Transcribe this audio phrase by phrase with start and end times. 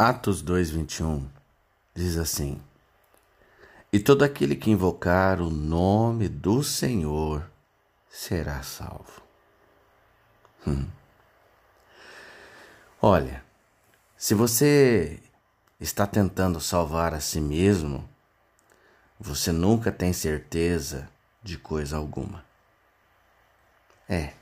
[0.00, 1.28] Atos 2:21
[1.92, 2.62] diz assim:
[3.92, 7.50] E todo aquele que invocar o nome do Senhor
[8.08, 9.20] será salvo.
[10.64, 10.86] Hum.
[13.02, 13.42] Olha,
[14.16, 15.20] se você
[15.80, 18.08] está tentando salvar a si mesmo,
[19.18, 21.10] você nunca tem certeza
[21.42, 22.44] de coisa alguma.
[24.08, 24.32] É.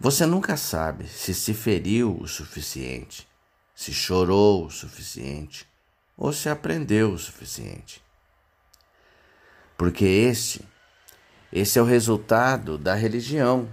[0.00, 3.30] Você nunca sabe se se feriu o suficiente
[3.82, 5.68] se chorou o suficiente
[6.16, 8.00] ou se aprendeu o suficiente.
[9.76, 10.64] Porque esse,
[11.52, 13.68] esse é o resultado da religião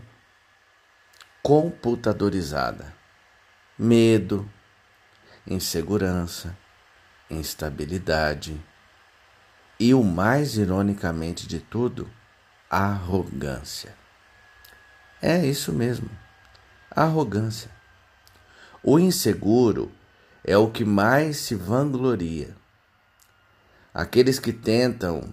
[1.43, 2.91] computadorizada.
[3.77, 4.51] Medo,
[5.45, 6.57] insegurança,
[7.29, 8.59] instabilidade
[9.79, 12.09] e o mais ironicamente de tudo,
[12.67, 13.95] arrogância.
[15.21, 16.09] É isso mesmo,
[16.89, 17.69] arrogância.
[18.81, 19.98] O inseguro
[20.43, 22.55] é o que mais se vangloria.
[23.93, 25.23] Aqueles que tentam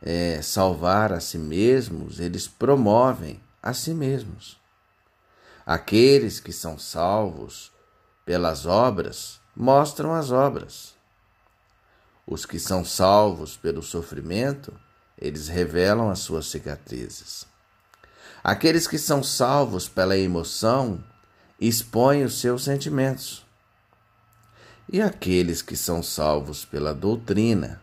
[0.00, 4.60] é, salvar a si mesmos, eles promovem a si mesmos.
[5.64, 7.72] Aqueles que são salvos
[8.24, 10.94] pelas obras mostram as obras.
[12.26, 14.72] Os que são salvos pelo sofrimento,
[15.18, 17.46] eles revelam as suas cicatrizes.
[18.42, 21.02] Aqueles que são salvos pela emoção
[21.60, 23.46] expõem os seus sentimentos.
[24.92, 27.82] E aqueles que são salvos pela doutrina,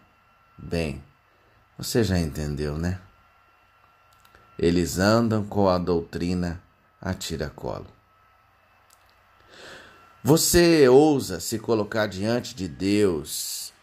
[0.56, 1.04] bem,
[1.78, 3.02] você já entendeu, né?
[4.58, 6.62] Eles andam com a doutrina
[7.02, 7.88] a tiracolo.
[10.24, 13.74] Você ousa se colocar diante de Deus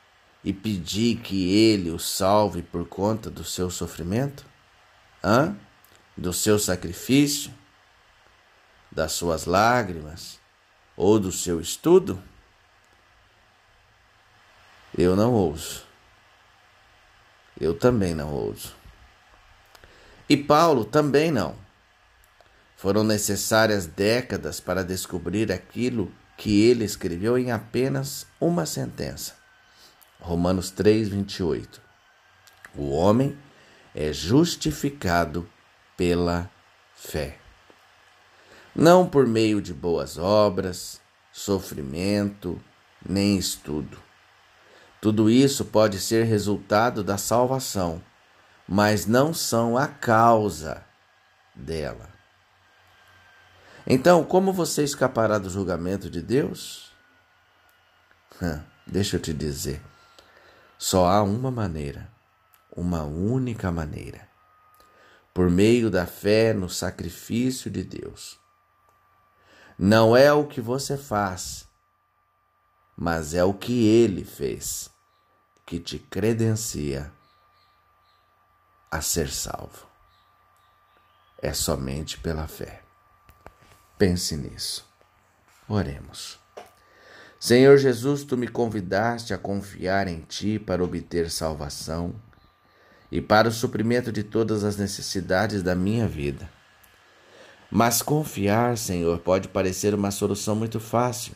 [0.44, 4.46] e pedir que Ele o salve por conta do seu sofrimento?
[5.24, 5.56] Hã?
[6.16, 7.52] Do seu sacrifício?
[8.96, 10.40] das suas lágrimas
[10.96, 12.22] ou do seu estudo?
[14.96, 15.82] Eu não ouso.
[17.60, 18.74] Eu também não ouso.
[20.28, 21.54] E Paulo também não.
[22.76, 29.34] Foram necessárias décadas para descobrir aquilo que ele escreveu em apenas uma sentença.
[30.20, 31.80] Romanos 3, 28.
[32.74, 33.36] O homem
[33.94, 35.48] é justificado
[35.96, 36.50] pela
[36.94, 37.38] fé
[38.76, 41.00] não por meio de boas obras,
[41.32, 42.60] sofrimento,
[43.08, 43.98] nem estudo.
[45.06, 48.02] Tudo isso pode ser resultado da salvação,
[48.66, 50.84] mas não são a causa
[51.54, 52.08] dela.
[53.86, 56.90] Então, como você escapará do julgamento de Deus?
[58.84, 59.80] deixa eu te dizer,
[60.76, 62.10] só há uma maneira,
[62.76, 64.28] uma única maneira,
[65.32, 68.40] por meio da fé no sacrifício de Deus.
[69.78, 71.64] Não é o que você faz,
[72.96, 74.95] mas é o que ele fez
[75.66, 77.12] que te credencia
[78.88, 79.84] a ser salvo.
[81.42, 82.82] É somente pela fé.
[83.98, 84.88] Pense nisso.
[85.68, 86.38] Oremos.
[87.38, 92.14] Senhor Jesus, tu me convidaste a confiar em ti para obter salvação
[93.10, 96.48] e para o suprimento de todas as necessidades da minha vida.
[97.70, 101.34] Mas confiar, Senhor, pode parecer uma solução muito fácil.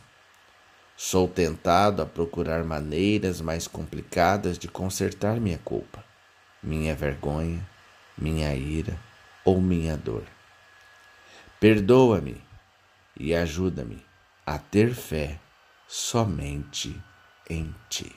[1.03, 6.05] Sou tentado a procurar maneiras mais complicadas de consertar minha culpa,
[6.62, 7.66] minha vergonha,
[8.19, 8.94] minha ira
[9.43, 10.25] ou minha dor.
[11.59, 12.39] Perdoa-me
[13.19, 14.05] e ajuda-me
[14.44, 15.41] a ter fé
[15.89, 16.94] somente
[17.49, 18.15] em Ti.